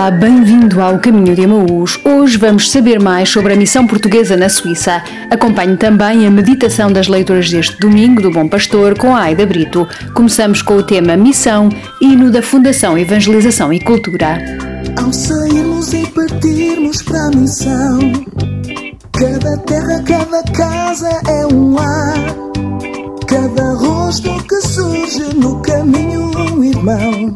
[0.00, 2.00] Olá, bem-vindo ao Caminho de Emaús.
[2.02, 5.02] Hoje vamos saber mais sobre a missão portuguesa na Suíça.
[5.30, 9.86] Acompanhe também a meditação das leituras deste domingo do Bom Pastor com a Aida Brito.
[10.14, 11.68] Começamos com o tema Missão,
[12.00, 14.38] hino da Fundação Evangelização e Cultura.
[14.96, 17.98] Ao sairmos e partirmos para a missão,
[19.12, 22.14] cada terra, cada casa é um lar.
[23.26, 27.34] Cada rosto que surge no caminho, um irmão,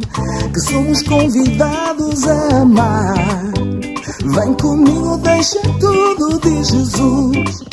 [0.55, 3.15] que somos convidados a amar.
[4.25, 7.65] Vem comigo, deixa tudo, diz Jesus.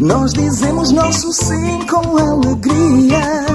[0.00, 3.46] Nós dizemos nosso sim com alegria.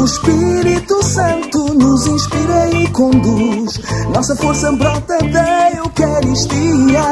[0.00, 3.80] O Espírito Santo nos inspira e conduz.
[4.14, 7.02] Nossa força brota da Eucaristia.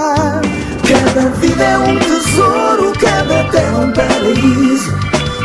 [0.86, 4.92] Cada vida é um tesouro, cada terra um paraíso.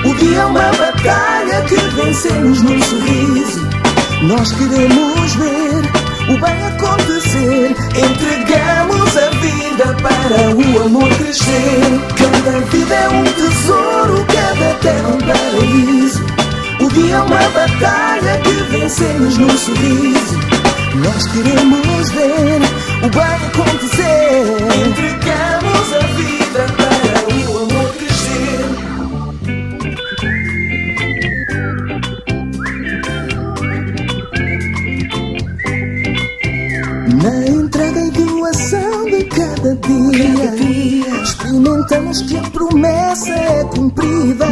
[0.06, 3.71] O dia é uma batalha que vencemos num sorriso.
[4.24, 5.82] Nós queremos ver
[6.30, 7.76] o bem acontecer.
[7.98, 11.82] Entregamos a vida para o amor crescer.
[12.18, 16.24] Cada vida é um tesouro, cada terra um paraíso.
[16.82, 20.40] O dia é uma batalha que vencemos num sorriso.
[21.04, 22.62] Nós queremos ver
[23.04, 24.46] o bem acontecer.
[24.88, 26.91] Entregamos a vida para
[41.82, 44.46] experimentamos que a promessa é cumprida.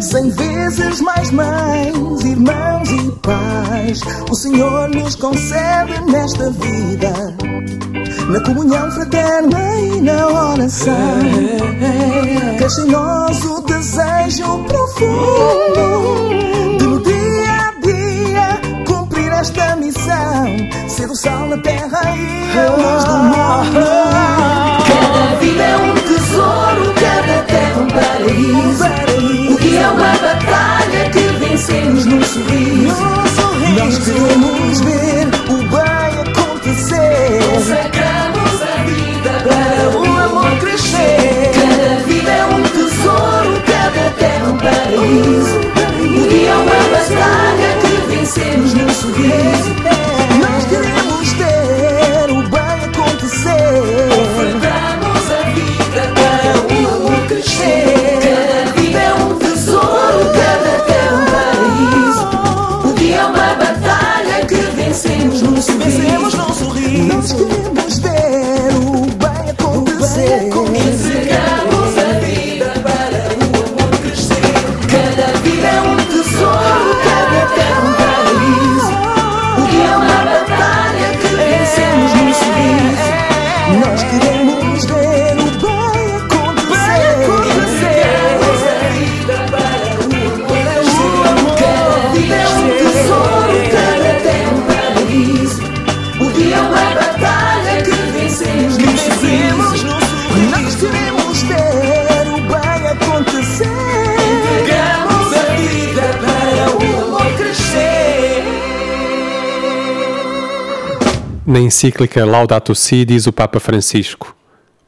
[0.00, 7.12] Cem vezes mais mães, irmãos e pais, o Senhor nos concede nesta vida.
[8.30, 10.94] Na comunhão fraterna e na oração,
[12.56, 16.28] cresce em nós o desejo profundo
[16.78, 22.70] de no dia a dia cumprir esta missão, ser o sal na terra e a
[22.76, 24.77] luz do mundo.
[25.88, 28.84] É um tesouro, cada terra um paraíso.
[29.54, 32.94] O dia é uma batalha que vencemos num sorriso.
[33.78, 35.37] Nós queremos ver
[111.48, 114.36] Na encíclica Laudato Si diz o Papa Francisco: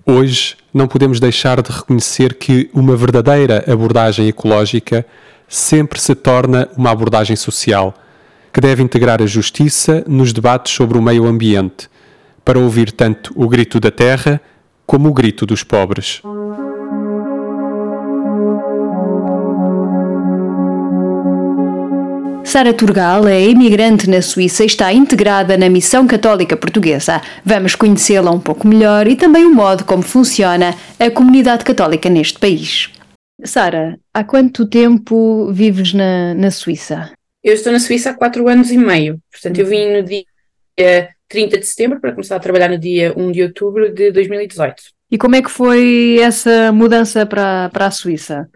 [0.04, 5.06] Hoje não podemos deixar de reconhecer que uma verdadeira abordagem ecológica
[5.48, 7.94] sempre se torna uma abordagem social,
[8.52, 11.88] que deve integrar a justiça nos debates sobre o meio ambiente,
[12.44, 14.38] para ouvir tanto o grito da terra
[14.84, 16.20] como o grito dos pobres.
[22.50, 27.22] Sara Turgal é imigrante na Suíça e está integrada na Missão Católica Portuguesa.
[27.44, 32.40] Vamos conhecê-la um pouco melhor e também o modo como funciona a comunidade católica neste
[32.40, 32.90] país.
[33.44, 37.12] Sara, há quanto tempo vives na, na Suíça?
[37.40, 39.20] Eu estou na Suíça há quatro anos e meio.
[39.30, 43.30] Portanto, eu vim no dia 30 de setembro para começar a trabalhar no dia 1
[43.30, 44.74] de outubro de 2018.
[45.08, 48.48] E como é que foi essa mudança para, para a Suíça?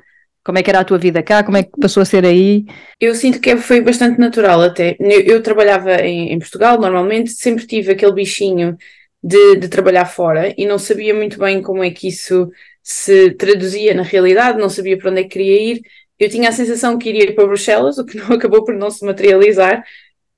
[0.44, 1.42] Como é que era a tua vida cá?
[1.42, 2.66] Como é que passou a ser aí?
[3.00, 4.94] Eu sinto que foi bastante natural até.
[5.00, 8.76] Eu, eu trabalhava em, em, Portugal normalmente, sempre tive aquele bichinho
[9.22, 12.50] de, de trabalhar fora e não sabia muito bem como é que isso
[12.82, 15.80] se traduzia na realidade, não sabia para onde é que queria ir.
[16.18, 18.90] Eu tinha a sensação que iria ir para Bruxelas, o que não acabou por não
[18.90, 19.82] se materializar,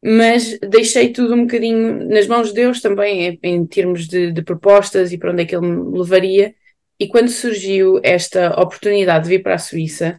[0.02, 4.42] mas deixei tudo um bocadinho nas mãos de Deus também, em, em termos de, de,
[4.42, 6.54] propostas e para onde é que Ele me levaria.
[6.98, 10.16] E quando surgiu esta oportunidade de vir para a Suíça,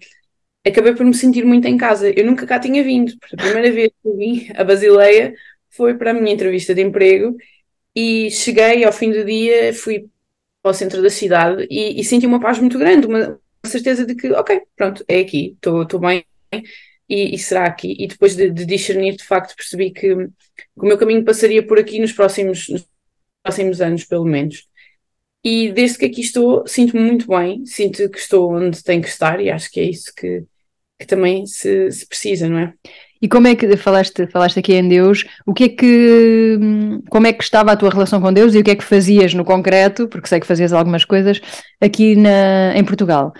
[0.65, 2.09] acabei por me sentir muito em casa.
[2.09, 5.33] Eu nunca cá tinha vindo, porque a primeira vez que eu vim a Basileia
[5.69, 7.35] foi para a minha entrevista de emprego
[7.95, 10.07] e cheguei ao fim do dia, fui
[10.63, 14.31] ao centro da cidade e, e senti uma paz muito grande, uma certeza de que,
[14.31, 16.25] ok, pronto, é aqui, estou bem
[17.09, 17.95] e, e, será aqui.
[17.99, 21.99] E depois de, de, discernir, de facto, percebi que, o meu caminho passaria por aqui
[21.99, 22.87] nos próximos, nos
[23.43, 24.67] próximos anos, pelo menos.
[25.49, 29.39] E desde que aqui estou, sinto-me muito bem, sinto que estou onde tenho que estar
[29.39, 30.43] e acho que é isso que,
[30.99, 32.73] que também se, se precisa, não é?
[33.21, 35.23] E como é que falaste, falaste aqui em Deus?
[35.45, 36.59] O que é que
[37.09, 39.33] como é que estava a tua relação com Deus e o que é que fazias
[39.33, 41.39] no concreto, porque sei que fazias algumas coisas
[41.79, 43.31] aqui na, em Portugal?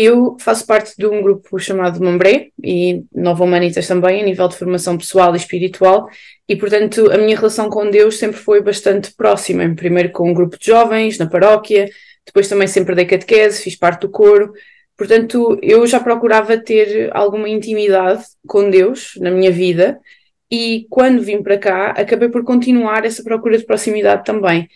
[0.00, 4.56] Eu faço parte de um grupo chamado Mambré e Nova Humanitas também, a nível de
[4.56, 6.08] formação pessoal e espiritual,
[6.48, 9.68] e portanto a minha relação com Deus sempre foi bastante próxima.
[9.74, 11.90] Primeiro com um grupo de jovens na paróquia,
[12.24, 14.52] depois também sempre dei catequese, fiz parte do coro.
[14.96, 19.98] Portanto, eu já procurava ter alguma intimidade com Deus na minha vida,
[20.48, 24.68] e quando vim para cá, acabei por continuar essa procura de proximidade também.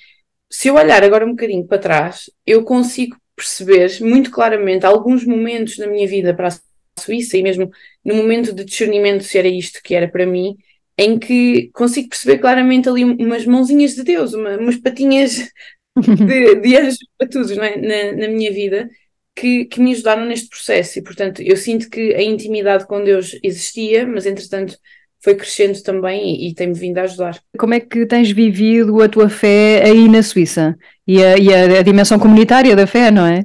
[0.51, 5.79] Se eu olhar agora um bocadinho para trás, eu consigo perceber muito claramente alguns momentos
[5.79, 7.70] na minha vida para a Suíça e mesmo
[8.05, 10.56] no momento de discernimento se era isto que era para mim,
[10.99, 15.49] em que consigo perceber claramente ali umas mãozinhas de Deus, uma, umas patinhas
[15.96, 17.76] de, de anjos para todos é?
[17.76, 18.88] na, na minha vida
[19.35, 23.38] que, que me ajudaram neste processo e portanto eu sinto que a intimidade com Deus
[23.43, 24.76] existia, mas entretanto
[25.23, 27.39] foi crescendo também e, e tem-me vindo a ajudar.
[27.57, 30.77] Como é que tens vivido a tua fé aí na Suíça?
[31.07, 33.45] E a, e a, a dimensão comunitária da fé, não é?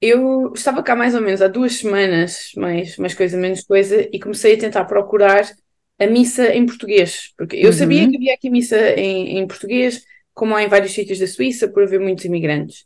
[0.00, 4.20] Eu estava cá mais ou menos há duas semanas, mais, mais coisa, menos coisa, e
[4.20, 5.48] comecei a tentar procurar
[5.98, 7.72] a missa em português, porque eu uhum.
[7.72, 10.02] sabia que havia aqui missa em, em português,
[10.34, 12.84] como há em vários sítios da Suíça, por haver muitos imigrantes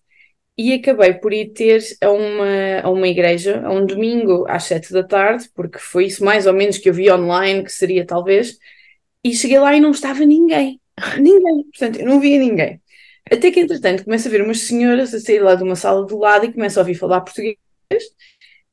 [0.60, 4.92] e acabei por ir ter a uma, a uma igreja, a um domingo às sete
[4.92, 8.58] da tarde, porque foi isso mais ou menos que eu vi online, que seria talvez,
[9.24, 10.78] e cheguei lá e não estava ninguém.
[11.18, 11.64] Ninguém.
[11.64, 12.78] Portanto, eu não via ninguém.
[13.32, 16.18] Até que, entretanto, começo a ver umas senhoras a sair lá de uma sala do
[16.18, 17.56] lado e começo a ouvir falar português.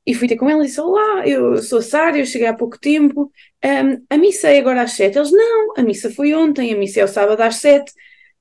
[0.05, 2.53] E fui ter com elas e disse: Olá, eu sou a Sara, eu cheguei há
[2.53, 3.31] pouco tempo.
[3.63, 5.17] Um, a missa é agora às sete.
[5.17, 7.93] Eles: Não, a missa foi ontem, a missa é o sábado às sete.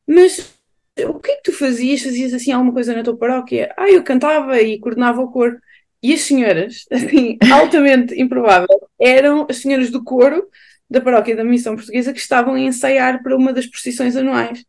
[0.04, 0.56] Mas
[1.04, 2.02] o que é que tu fazias?
[2.02, 3.72] Fazias assim alguma coisa na tua paróquia?
[3.76, 5.58] Ah, eu cantava e coordenava o coro.
[6.02, 10.48] E as senhoras, assim, altamente improvável, eram as senhoras do coro
[10.88, 14.64] da paróquia da Missão Portuguesa que estavam a ensaiar para uma das procissões anuais.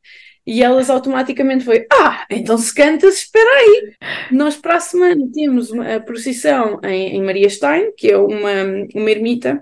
[0.46, 3.94] E elas automaticamente foi, ah, então se cantas, espera aí.
[4.32, 8.64] Nós para a semana temos uma, procissão em, em Maria Stein, que é uma,
[8.96, 9.62] uma ermita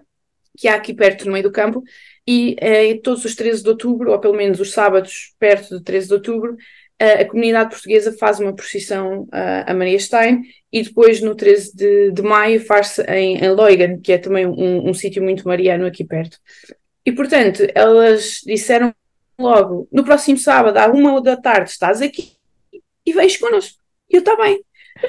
[0.57, 1.83] que há aqui perto no meio do campo,
[2.27, 6.07] e eh, todos os 13 de outubro, ou pelo menos os sábados perto de 13
[6.07, 6.57] de outubro,
[6.97, 11.75] eh, a comunidade portuguesa faz uma procissão uh, a Maria Stein e depois no 13
[11.75, 15.85] de, de maio faz-se em, em Leugen, que é também um, um sítio muito mariano
[15.85, 16.37] aqui perto.
[17.05, 18.93] E portanto, elas disseram
[19.37, 22.31] logo, no próximo sábado, à uma da tarde, estás aqui
[23.05, 23.77] e vens connosco.
[24.09, 24.63] E eu, está bem.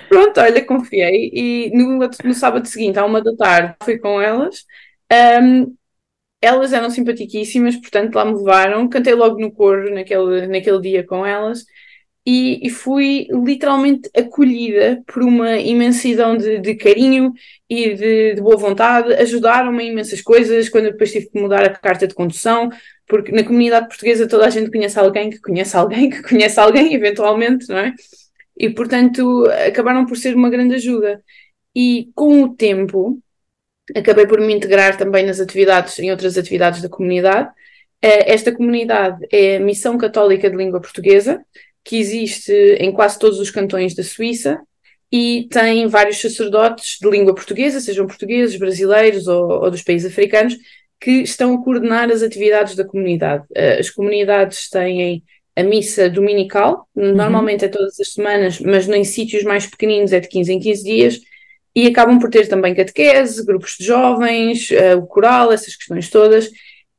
[0.08, 1.30] Pronto, olha, confiei.
[1.32, 4.64] E no, no sábado seguinte, à uma da tarde, fui com elas.
[5.40, 5.74] Um,
[6.40, 11.24] elas eram simpaticíssimas, portanto lá me levaram, cantei logo no coro naquele, naquele dia com
[11.24, 11.64] elas
[12.26, 17.32] e, e fui literalmente acolhida por uma imensidão de, de carinho
[17.70, 21.70] e de, de, boa vontade, ajudaram-me em imensas coisas, quando depois tive que mudar a
[21.70, 22.68] carta de condução,
[23.06, 26.92] porque na comunidade portuguesa toda a gente conhece alguém que conhece alguém que conhece alguém,
[26.94, 27.94] eventualmente, não é?
[28.58, 31.22] E portanto acabaram por ser uma grande ajuda.
[31.74, 33.20] E com o tempo,
[33.94, 37.50] acabei por me integrar também nas atividades, em outras atividades da comunidade.
[38.02, 41.44] Eh, esta comunidade é a Missão Católica de Língua Portuguesa,
[41.84, 44.60] que existe em quase todos os cantões da Suíça
[45.10, 50.56] e tem vários sacerdotes de língua portuguesa, sejam portugueses, brasileiros ou, ou dos países africanos,
[51.00, 53.44] que estão a coordenar as atividades da comunidade.
[53.54, 55.22] Eh, as comunidades têm
[55.54, 57.14] a missa dominical, uhum.
[57.14, 60.84] normalmente é todas as semanas, mas em sítios mais pequeninos é de 15 em 15
[60.84, 61.20] dias,
[61.76, 66.50] e acabam por ter também catequese, grupos de jovens, uh, o coral, essas questões todas,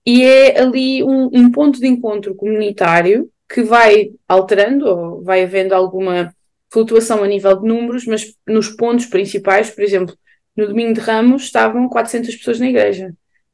[0.05, 5.73] e é ali um, um, ponto de encontro comunitário que vai alterando, ou vai havendo
[5.73, 6.31] alguma
[6.71, 10.15] flutuação a nível de números, mas nos pontos principais, por exemplo,
[10.55, 13.11] no domingo de Ramos estavam 400 pessoas na igreja.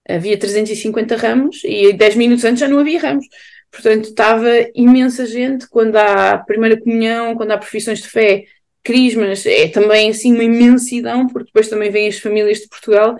[0.08, 3.25] Havia 350 ramos e 10 minutos antes já não havia ramos.
[3.72, 8.44] Portanto, estava imensa gente quando há primeira comunhão, quando há profissões de fé,
[8.84, 13.16] crismas, é também assim uma imensidão, porque depois também vêm as famílias de Portugal,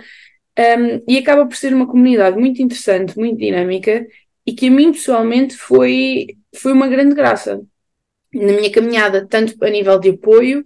[0.60, 4.06] um, e acaba por ser uma comunidade muito interessante, muito dinâmica,
[4.46, 7.62] e que a mim pessoalmente foi, foi uma grande graça
[8.34, 10.66] na minha caminhada, tanto a nível de apoio,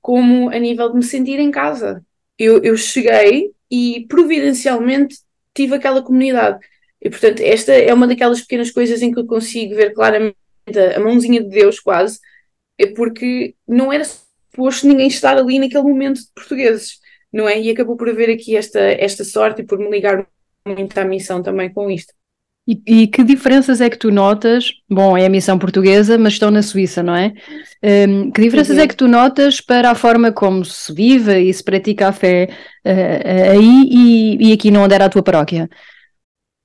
[0.00, 2.04] como a nível de me sentir em casa.
[2.38, 5.16] Eu, eu cheguei e providencialmente
[5.52, 6.58] tive aquela comunidade.
[7.02, 10.36] E, portanto, esta é uma daquelas pequenas coisas em que eu consigo ver claramente
[10.94, 12.20] a mãozinha de Deus, quase,
[12.78, 14.04] é porque não era
[14.58, 16.98] suposto ninguém estar ali naquele momento de portugueses,
[17.32, 17.60] não é?
[17.60, 20.26] E acabou por haver aqui esta, esta sorte e por me ligar
[20.66, 22.12] muito à missão também com isto.
[22.66, 24.72] E, e, que diferenças é que tu notas?
[24.90, 27.32] Bom, é a missão portuguesa, mas estão na Suíça, não é?
[27.82, 28.82] Um, que diferenças uhum.
[28.82, 32.50] é que tu notas para a forma como se vive e se pratica a fé
[32.84, 35.70] uh, aí e, e aqui não era a tua paróquia?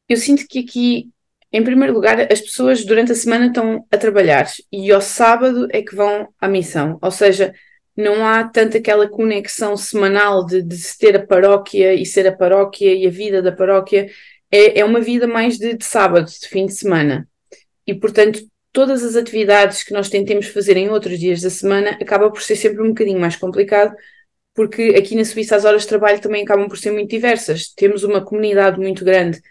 [0.09, 1.07] Eu sinto que aqui,
[1.53, 5.81] em primeiro lugar, as pessoas durante a semana estão a trabalhar e ao sábado é
[5.81, 6.99] que vão à missão.
[7.01, 7.53] Ou seja,
[7.95, 12.93] não há tanto aquela conexão semanal de, de ter a paróquia e ser a paróquia
[12.93, 14.09] e a vida da paróquia
[14.51, 17.27] é, é uma vida mais de, de sábado, de fim de semana.
[17.85, 18.39] E, portanto,
[18.71, 22.55] todas as atividades que nós tentemos fazer em outros dias da semana acaba por ser
[22.55, 23.95] sempre um bocadinho mais complicado,
[24.53, 27.69] porque aqui na Suíça as horas de trabalho também acabam por ser muito diversas.
[27.69, 29.41] Temos uma comunidade muito grande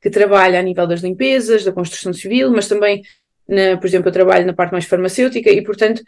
[0.00, 3.02] que trabalha a nível das limpezas, da construção civil, mas também,
[3.48, 6.02] na, por exemplo, eu trabalho na parte mais farmacêutica e, portanto,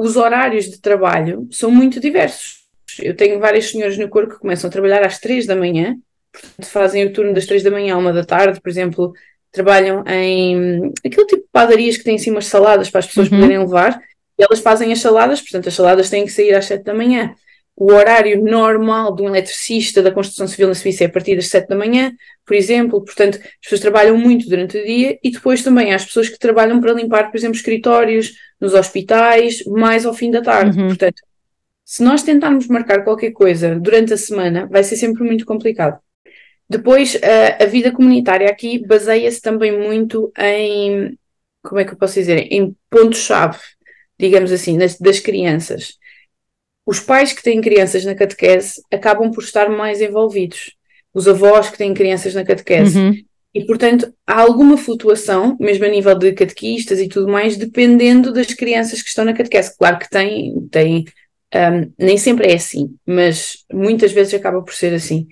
[0.00, 2.60] os horários de trabalho são muito diversos.
[3.02, 5.94] Eu tenho várias senhoras no corpo que começam a trabalhar às três da manhã
[6.32, 9.12] portanto, fazem o turno das três da manhã à uma da tarde, por exemplo,
[9.52, 13.40] trabalham em aquele tipo de padarias que têm assim umas saladas para as pessoas uhum.
[13.40, 14.00] poderem levar,
[14.38, 17.34] e elas fazem as saladas, portanto, as saladas têm que sair às sete da manhã.
[17.76, 21.48] O horário normal de um eletricista da construção civil na Suíça é a partir das
[21.48, 22.12] sete da manhã,
[22.44, 26.04] por exemplo, portanto, as pessoas trabalham muito durante o dia e depois também há as
[26.04, 30.78] pessoas que trabalham para limpar, por exemplo, escritórios, nos hospitais, mais ao fim da tarde.
[30.78, 30.88] Uhum.
[30.88, 31.22] Portanto,
[31.84, 35.98] se nós tentarmos marcar qualquer coisa durante a semana, vai ser sempre muito complicado.
[36.68, 41.18] Depois, a, a vida comunitária aqui baseia-se também muito em,
[41.62, 43.58] como é que eu posso dizer, em pontos-chave,
[44.18, 45.94] digamos assim, das, das crianças.
[46.90, 50.72] Os pais que têm crianças na catequese acabam por estar mais envolvidos.
[51.14, 52.98] Os avós que têm crianças na catequese.
[52.98, 53.14] Uhum.
[53.54, 58.52] E, portanto, há alguma flutuação, mesmo a nível de catequistas e tudo mais, dependendo das
[58.54, 59.78] crianças que estão na catequese.
[59.78, 61.04] Claro que tem, tem
[61.54, 65.28] um, nem sempre é assim, mas muitas vezes acaba por ser assim.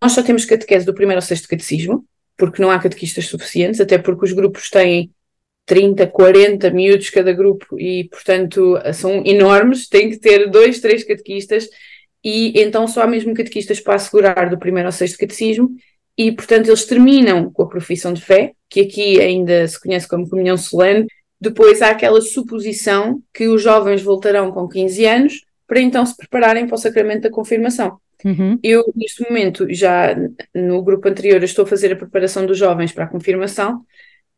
[0.00, 2.06] Nós só temos catequese do primeiro ao sexto catecismo,
[2.38, 5.10] porque não há catequistas suficientes, até porque os grupos têm
[5.70, 11.68] 30, 40 miúdos cada grupo e, portanto, são enormes, tem que ter dois, três catequistas
[12.24, 15.70] e então só há mesmo catequistas para assegurar do primeiro ao sexto catecismo
[16.18, 20.28] e, portanto, eles terminam com a profissão de fé, que aqui ainda se conhece como
[20.28, 21.06] comunhão solene.
[21.40, 26.66] Depois há aquela suposição que os jovens voltarão com 15 anos para então se prepararem
[26.66, 27.96] para o sacramento da confirmação.
[28.24, 28.58] Uhum.
[28.60, 30.16] Eu, neste momento, já
[30.52, 33.84] no grupo anterior, estou a fazer a preparação dos jovens para a confirmação.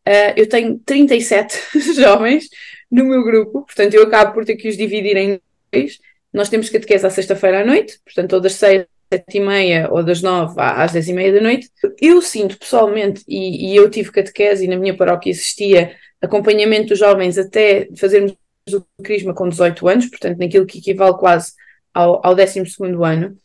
[0.07, 1.57] Uh, eu tenho 37
[1.95, 2.49] jovens
[2.91, 5.41] no meu grupo, portanto, eu acabo por ter que os dividir em
[5.73, 5.99] dois.
[6.33, 10.03] Nós temos catequese à sexta-feira à noite, portanto, ou das seis sete e meia ou
[10.03, 11.71] das nove às dez e meia da noite.
[12.01, 16.99] Eu sinto pessoalmente, e, e eu tive catequese e na minha paróquia existia acompanhamento dos
[16.99, 18.35] jovens até fazermos
[18.73, 21.53] o crisma com 18 anos, portanto, naquilo que equivale quase
[21.93, 23.37] ao, ao 12 ano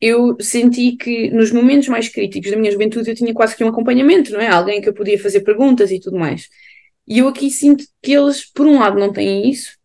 [0.00, 3.68] eu senti que nos momentos mais críticos da minha juventude eu tinha quase que um
[3.68, 4.48] acompanhamento, não é?
[4.48, 6.48] Alguém que eu podia fazer perguntas e tudo mais.
[7.06, 9.76] E eu aqui sinto que eles, por um lado, não têm isso,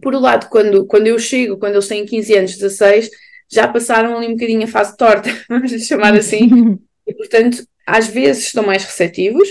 [0.00, 3.10] por outro lado, quando, quando eu chego, quando eles têm 15 anos, 16,
[3.50, 8.46] já passaram ali um bocadinho a fase torta, vamos chamar assim, e portanto, às vezes
[8.46, 9.48] estão mais receptivos,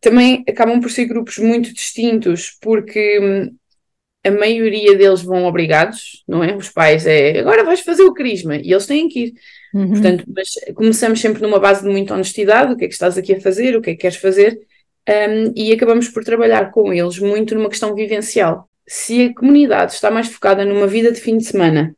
[0.00, 3.56] também acabam por ser grupos muito distintos, porque hum,
[4.24, 6.54] a maioria deles vão obrigados, não é?
[6.56, 9.34] Os pais é agora vais fazer o crisma e eles têm que ir.
[9.74, 9.90] Uhum.
[9.90, 13.34] Portanto, mas começamos sempre numa base de muita honestidade: o que é que estás aqui
[13.34, 14.58] a fazer, o que é que queres fazer,
[15.08, 18.68] um, e acabamos por trabalhar com eles muito numa questão vivencial.
[18.86, 21.94] Se a comunidade está mais focada numa vida de fim de semana,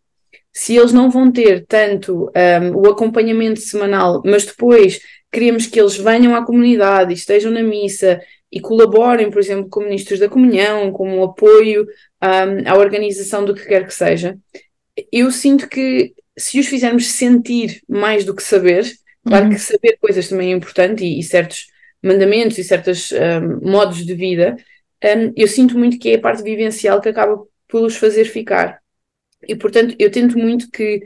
[0.53, 2.31] se eles não vão ter tanto
[2.63, 5.01] um, o acompanhamento semanal, mas depois
[5.33, 8.21] queremos que eles venham à comunidade e estejam na missa
[8.53, 11.87] e colaborem, por exemplo, com ministros da comunhão, com o apoio
[12.23, 14.37] um, à organização do que quer que seja,
[15.13, 18.91] eu sinto que se os fizermos sentir mais do que saber,
[19.25, 19.51] claro uhum.
[19.53, 21.67] que saber coisas também é importante e, e certos
[22.03, 24.57] mandamentos e certos um, modos de vida,
[25.05, 28.81] um, eu sinto muito que é a parte vivencial que acaba por os fazer ficar.
[29.47, 31.03] E, portanto, eu tento muito que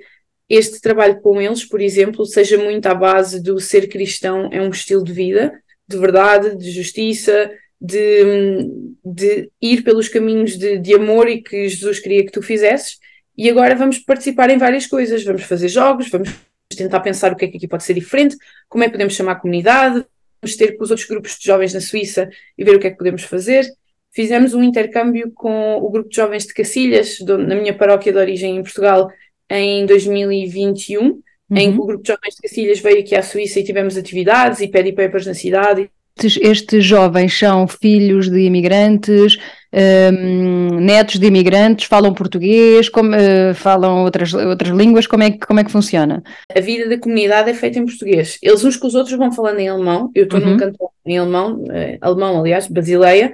[0.49, 4.71] este trabalho com eles, por exemplo, seja muito à base do ser cristão é um
[4.71, 5.53] estilo de vida,
[5.87, 7.50] de verdade, de justiça,
[7.81, 8.69] de,
[9.05, 12.99] de ir pelos caminhos de, de amor e que Jesus queria que tu fizesses.
[13.37, 15.25] E agora vamos participar em várias coisas.
[15.25, 16.31] Vamos fazer jogos, vamos
[16.76, 18.37] tentar pensar o que é que aqui pode ser diferente,
[18.69, 20.05] como é que podemos chamar a comunidade,
[20.41, 22.91] vamos ter com os outros grupos de jovens na Suíça e ver o que é
[22.91, 23.67] que podemos fazer.
[24.12, 28.19] Fizemos um intercâmbio com o grupo de jovens de Cacilhas, do, na minha paróquia de
[28.19, 29.11] origem em Portugal,
[29.50, 31.21] em 2021.
[31.55, 31.61] Uhum.
[31.61, 31.69] uhum.
[31.69, 34.61] em que o grupo de jovens de Cacilhas veio aqui à Suíça e tivemos atividades
[34.61, 35.91] e pedi papers na cidade.
[36.17, 39.37] Estes, estes jovens são filhos de imigrantes,
[39.73, 45.39] um, netos de imigrantes, falam português, como, uh, falam outras, outras línguas, como é, que,
[45.45, 46.23] como é que funciona?
[46.55, 48.39] A vida da comunidade é feita em português.
[48.41, 50.51] Eles uns com os outros vão falando em alemão, eu estou uhum.
[50.51, 53.33] num canto em alemão, uh, alemão aliás, Basileia,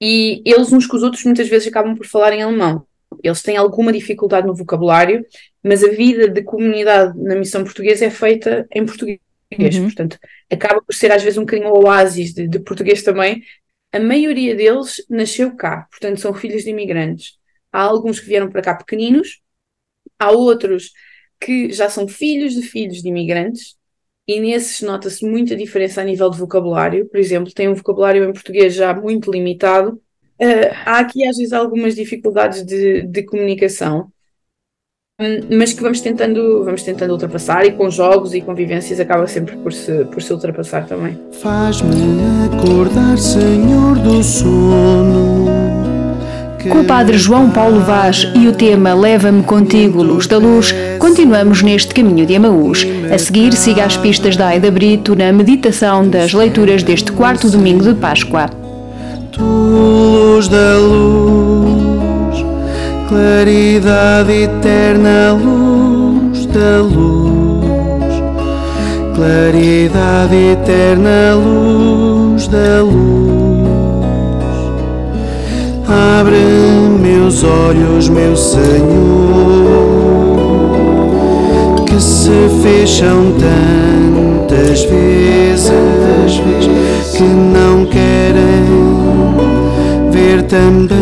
[0.00, 2.86] e eles uns com os outros muitas vezes acabam por falar em alemão.
[3.24, 5.24] Eles têm alguma dificuldade no vocabulário,
[5.62, 9.18] mas a vida de comunidade na missão portuguesa é feita em português.
[9.58, 9.84] Uhum.
[9.84, 10.18] Portanto,
[10.50, 13.42] acaba por ser às vezes um bocadinho oásis de, de português também,
[13.92, 17.38] a maioria deles nasceu cá, portanto são filhos de imigrantes.
[17.72, 19.40] Há alguns que vieram para cá pequeninos,
[20.18, 20.92] há outros
[21.40, 23.76] que já são filhos de filhos de imigrantes,
[24.26, 27.06] e nesses nota-se muita diferença a nível de vocabulário.
[27.08, 30.00] Por exemplo, tem um vocabulário em português já muito limitado.
[30.40, 34.08] Uh, há aqui às vezes algumas dificuldades de, de comunicação,
[35.48, 39.72] mas que vamos tentando, vamos tentando ultrapassar e com jogos e convivências acaba sempre por
[39.72, 41.16] se, por se ultrapassar também.
[41.40, 41.94] Faz-me
[42.46, 45.44] acordar, Senhor do sono.
[46.68, 51.62] Com o Padre João Paulo Vaz e o tema Leva-me contigo, luz da luz, continuamos
[51.62, 52.84] neste caminho de Amaús.
[53.12, 57.84] A seguir, siga as pistas da Aida Brito na meditação das leituras deste quarto domingo
[57.84, 58.63] de Páscoa.
[59.34, 61.34] Tu, luz da luz
[63.14, 68.14] claridade eterna, luz da luz,
[69.14, 73.64] claridade eterna, luz da luz.
[75.88, 76.38] Abre
[77.00, 78.64] meus olhos, meu Senhor,
[81.86, 85.72] que se fecham tantas vezes
[87.16, 88.93] que não querem
[90.42, 90.98] também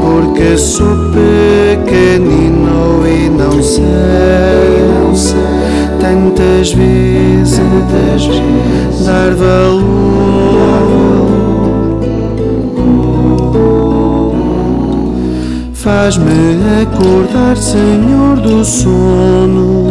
[0.00, 3.82] porque sou pequenino e não sei,
[6.00, 7.60] tantas vezes
[9.04, 11.11] dar valor.
[15.82, 19.88] Faz-me acordar, Senhor do sono,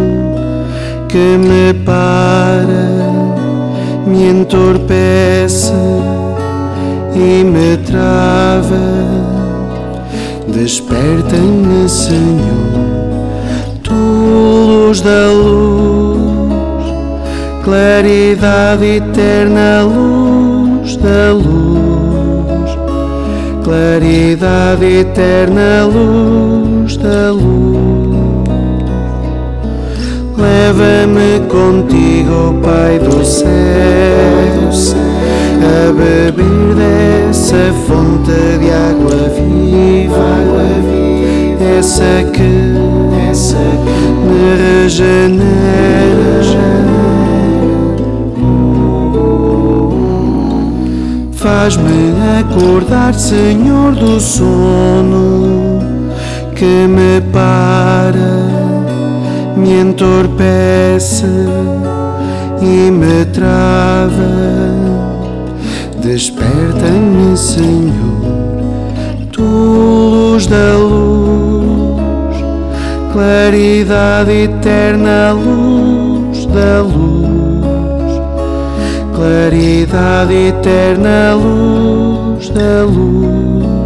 [1.09, 3.11] que me para
[4.07, 5.73] me entorpece
[7.13, 8.79] e me trava.
[10.47, 13.27] Desperta-me, Senhor,
[13.83, 16.85] tu luz da luz,
[17.65, 21.60] claridade eterna, luz da luz,
[23.63, 28.11] claridade eterna, luz da luz.
[30.37, 33.47] Leva-me contigo, Pai do céu,
[35.61, 40.31] a beber dessa fonte de água viva,
[41.77, 42.41] essa que,
[44.27, 46.01] me regenera.
[51.41, 55.79] Faz-me acordar, Senhor do sono,
[56.55, 58.61] que me para
[59.57, 61.25] me entorpece
[62.61, 64.11] e me trava.
[66.03, 68.21] Desperta-me, Senhor,
[69.31, 72.35] tu luz da luz,
[73.11, 77.20] claridade eterna, luz da luz,
[79.21, 83.80] claridade eterna, luz da luz.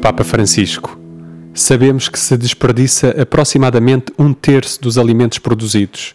[0.00, 0.98] Papa Francisco:
[1.52, 6.14] Sabemos que se desperdiça aproximadamente um terço dos alimentos produzidos,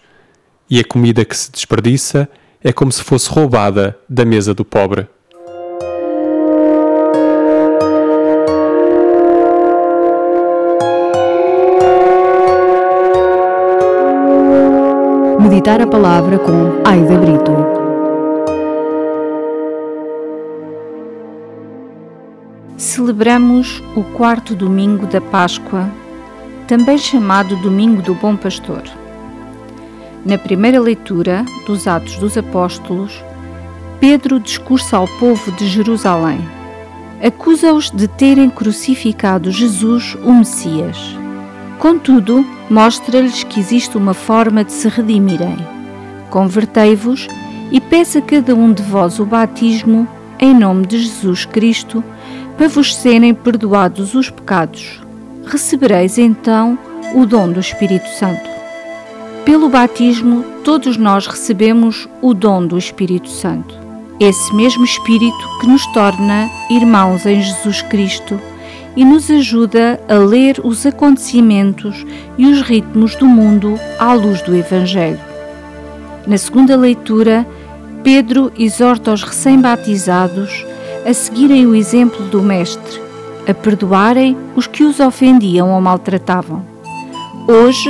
[0.70, 2.30] e a comida que se desperdiça
[2.64, 5.08] é como se fosse roubada da mesa do pobre.
[15.42, 17.83] Meditar a palavra com Aida Brito.
[22.94, 25.90] Celebramos o quarto domingo da Páscoa,
[26.68, 28.84] também chamado Domingo do Bom Pastor.
[30.24, 33.24] Na primeira leitura dos Atos dos Apóstolos,
[34.00, 36.40] Pedro discursa ao povo de Jerusalém.
[37.20, 41.18] Acusa-os de terem crucificado Jesus, o Messias.
[41.80, 45.58] Contudo, mostra-lhes que existe uma forma de se redimirem.
[46.30, 47.28] Convertei-vos
[47.72, 50.08] e peça a cada um de vós o batismo
[50.40, 52.04] em nome de Jesus Cristo
[52.58, 55.02] para vos serem perdoados os pecados.
[55.46, 56.78] Recebereis então
[57.14, 58.50] o dom do Espírito Santo.
[59.46, 63.76] Pelo batismo, todos nós recebemos o dom do Espírito Santo.
[64.20, 68.40] Esse mesmo Espírito que nos torna irmãos em Jesus Cristo
[68.96, 72.06] e nos ajuda a ler os acontecimentos
[72.38, 75.20] e os ritmos do mundo à luz do Evangelho.
[76.26, 77.46] Na segunda leitura,
[78.04, 80.66] Pedro exorta os recém-batizados
[81.06, 83.02] a seguirem o exemplo do Mestre,
[83.48, 86.64] a perdoarem os que os ofendiam ou maltratavam.
[87.48, 87.90] Hoje,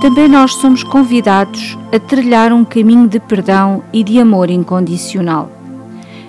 [0.00, 5.50] também nós somos convidados a trilhar um caminho de perdão e de amor incondicional.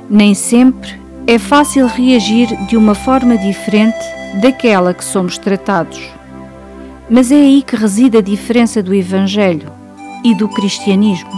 [0.10, 4.00] Nem sempre é fácil reagir de uma forma diferente
[4.42, 6.00] daquela que somos tratados.
[7.10, 9.72] Mas é aí que reside a diferença do Evangelho
[10.24, 11.32] e do cristianismo.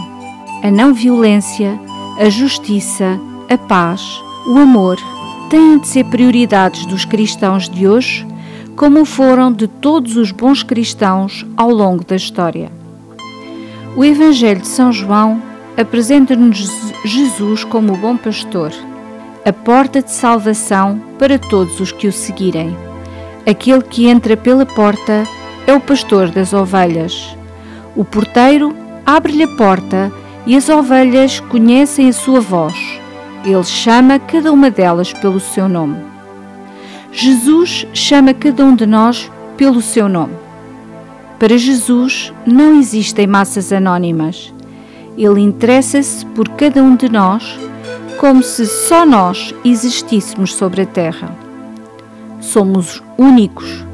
[0.62, 1.78] A não violência,
[2.18, 3.18] a justiça,
[3.50, 4.98] a paz, o amor
[5.48, 8.26] têm de ser prioridades dos cristãos de hoje,
[8.74, 12.70] como foram de todos os bons cristãos ao longo da história.
[13.96, 15.40] O Evangelho de São João
[15.76, 16.68] apresenta-nos
[17.04, 18.72] Jesus como o bom pastor,
[19.44, 22.76] a porta de salvação para todos os que o seguirem.
[23.46, 25.24] Aquele que entra pela porta
[25.66, 27.36] é o pastor das ovelhas.
[27.94, 28.74] O porteiro
[29.04, 30.12] abre-lhe a porta
[30.46, 32.91] e as ovelhas conhecem a sua voz
[33.44, 35.96] ele chama cada uma delas pelo seu nome.
[37.10, 40.34] Jesus chama cada um de nós pelo seu nome.
[41.38, 44.52] Para Jesus não existem massas anónimas.
[45.18, 47.58] Ele interessa-se por cada um de nós
[48.18, 51.36] como se só nós existíssemos sobre a terra.
[52.40, 53.84] Somos únicos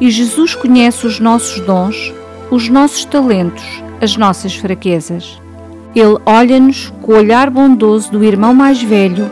[0.00, 2.12] e Jesus conhece os nossos dons,
[2.50, 3.64] os nossos talentos,
[4.00, 5.43] as nossas fraquezas.
[5.94, 9.30] Ele olha-nos com o olhar bondoso do irmão mais velho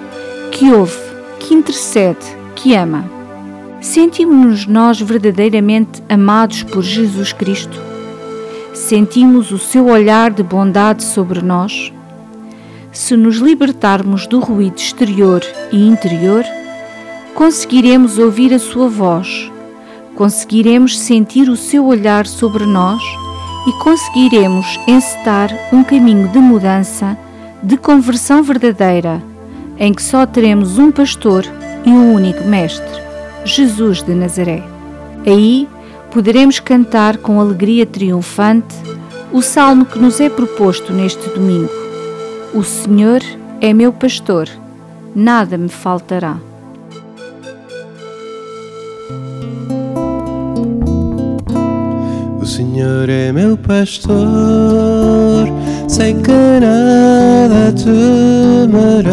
[0.53, 0.97] que ouve,
[1.41, 3.05] que intercede, que ama.
[3.81, 7.81] Sentimos-nos nós verdadeiramente amados por Jesus Cristo?
[8.73, 11.93] Sentimos o seu olhar de bondade sobre nós?
[12.93, 16.45] Se nos libertarmos do ruído exterior e interior,
[17.35, 19.51] conseguiremos ouvir a sua voz,
[20.15, 23.03] conseguiremos sentir o seu olhar sobre nós
[23.67, 27.17] e conseguiremos encetar um caminho de mudança,
[27.63, 29.23] de conversão verdadeira,
[29.79, 31.45] em que só teremos um pastor
[31.85, 33.01] e um único Mestre,
[33.45, 34.63] Jesus de Nazaré.
[35.27, 35.69] Aí
[36.11, 38.75] poderemos cantar com alegria triunfante
[39.33, 41.71] o salmo que nos é proposto neste domingo:
[42.53, 43.21] O Senhor
[43.61, 44.49] é meu pastor,
[45.15, 46.37] nada me faltará.
[52.83, 55.47] Senhor é meu pastor,
[55.87, 59.13] sei que nada temerei.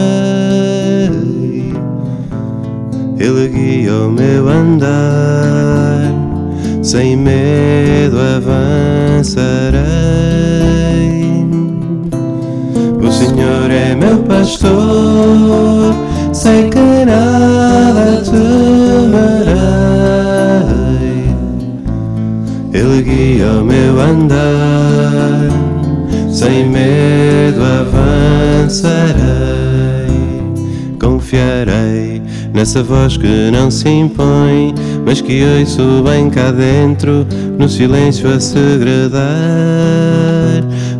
[3.20, 6.12] Ele guia o meu andar,
[6.82, 9.30] sem medo avançarei.
[13.00, 15.94] O Senhor é meu pastor,
[16.34, 17.29] sei que nada
[24.10, 25.50] andar,
[26.32, 29.20] sem medo avançarei.
[31.00, 32.22] Confiarei
[32.54, 34.74] nessa voz que não se impõe,
[35.06, 37.26] mas que ouço bem cá dentro,
[37.58, 39.20] no silêncio a segredar.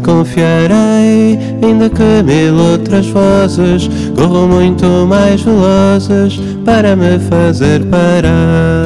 [0.04, 8.79] Confiarei, ainda que mil outras vozes corram muito mais velozes para me fazer parar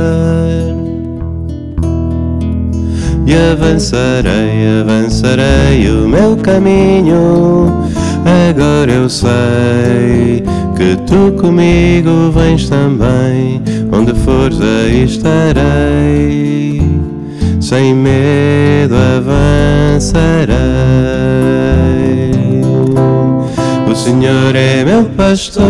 [3.26, 7.90] e avançarei, avançarei o meu caminho.
[8.50, 10.44] Agora eu sei
[10.76, 16.82] que tu comigo vens também, onde fores aí estarei.
[17.60, 20.54] Sem medo avançarei.
[23.90, 25.64] O Senhor é meu pastor,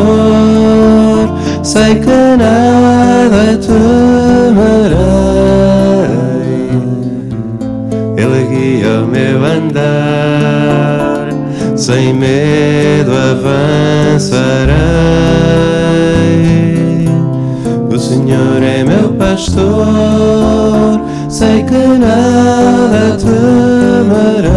[1.61, 5.22] sei que nada temerei
[9.13, 11.27] meu andar,
[11.75, 14.73] sem medo avançarei.
[17.93, 20.99] O Senhor é meu pastor,
[21.29, 24.51] sei que nada temerei.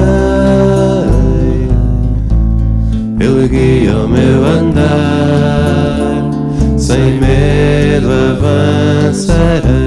[3.21, 6.31] Ele guia o meu andar,
[6.79, 9.86] sem medo avançarei.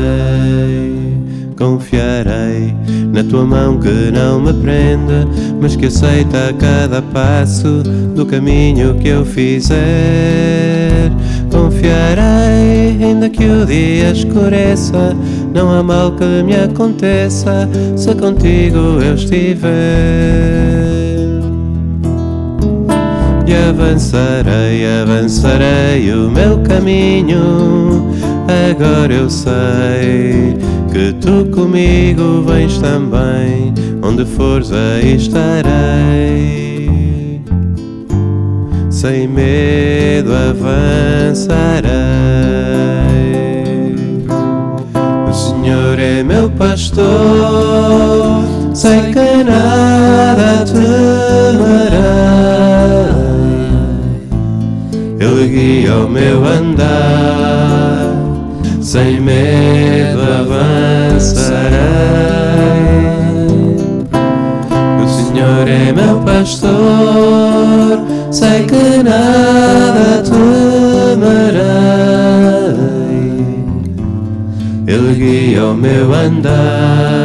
[1.90, 2.76] Confiarei
[3.12, 5.28] na tua mão que não me prende,
[5.60, 7.82] mas que aceita cada passo
[8.14, 9.80] do caminho que eu fizer.
[11.50, 15.16] Confiarei, ainda que o dia escureça,
[15.52, 19.72] não há mal que me aconteça se contigo eu estiver.
[23.48, 28.14] E avançarei, avançarei o meu caminho.
[28.70, 30.56] Agora eu sei
[30.92, 36.90] que tu comigo vens também, onde fores aí estarei.
[38.90, 41.90] Sem medo avançarei.
[45.30, 47.06] O Senhor é meu pastor,
[48.74, 52.10] sei que nada temerei.
[55.20, 57.39] Ele guia o meu andar,
[58.90, 61.70] sem medo avançarei.
[65.04, 68.00] O Senhor é meu pastor,
[68.32, 71.60] sei que nada temerei.
[74.88, 77.19] Ele guia o meu andar,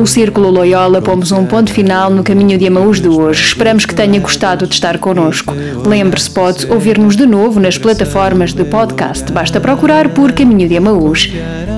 [0.00, 3.44] o Círculo Loyola pomos um ponto final no caminho de Amaús de hoje.
[3.44, 5.54] Esperamos que tenha gostado de estar connosco.
[5.86, 9.30] Lembre-se, pode ouvir-nos de novo nas plataformas de podcast.
[9.30, 11.30] Basta procurar por Caminho de Amaús.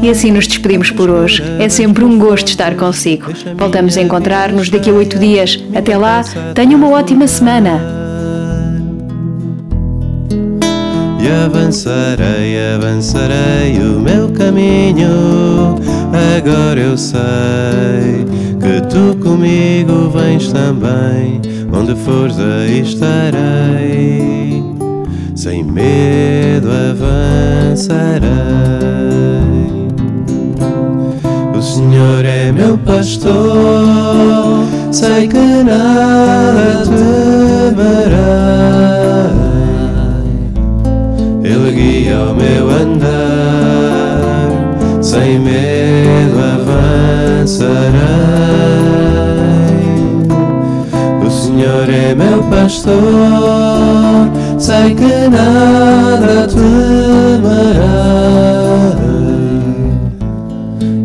[0.02, 1.42] E assim nos despedimos por hoje.
[1.58, 3.32] É sempre um gosto estar consigo.
[3.56, 5.58] Voltamos a encontrar-nos daqui a oito dias.
[5.74, 6.22] Até lá,
[6.54, 8.01] tenha uma ótima semana.
[11.32, 15.76] Avançarei, avançarei o meu caminho.
[16.36, 17.20] Agora eu sei
[18.60, 21.40] que tu comigo vens também.
[21.72, 24.62] Onde fores aí estarei.
[25.34, 28.30] Sem medo avançarei.
[31.56, 33.32] O Senhor é meu pastor,
[34.90, 38.71] sei que nada temerei
[41.62, 44.48] ele guia o meu andar,
[45.00, 47.72] sem medo avançarei.
[51.24, 52.98] O Senhor é meu pastor,
[54.58, 56.72] sei que nada temerei.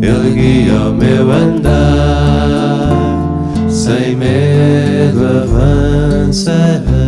[0.02, 2.90] Ele guia o meu andar,
[3.68, 7.07] sem medo avançarei.